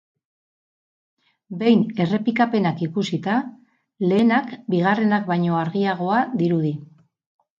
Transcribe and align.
Behin 1.59 1.83
errepikapenak 2.05 2.81
ikusita, 2.87 3.35
lehenak 4.11 4.49
bigarrenak 4.75 5.29
baino 5.33 5.59
argiagoa 5.65 6.23
dirudi. 6.41 6.73